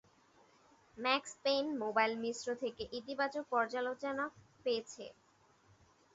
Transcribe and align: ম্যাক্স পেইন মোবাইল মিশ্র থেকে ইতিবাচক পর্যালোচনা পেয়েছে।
ম্যাক্স 0.97 1.31
পেইন 1.43 1.65
মোবাইল 1.81 2.11
মিশ্র 2.23 2.47
থেকে 2.63 2.83
ইতিবাচক 2.99 3.43
পর্যালোচনা 3.53 4.25
পেয়েছে। 4.65 5.05